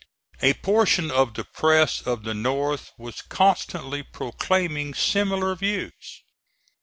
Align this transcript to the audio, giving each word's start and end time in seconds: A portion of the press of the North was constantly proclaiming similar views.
A 0.41 0.53
portion 0.55 1.11
of 1.11 1.35
the 1.35 1.43
press 1.43 2.01
of 2.01 2.23
the 2.23 2.33
North 2.33 2.91
was 2.97 3.21
constantly 3.21 4.01
proclaiming 4.01 4.95
similar 4.95 5.53
views. 5.53 6.23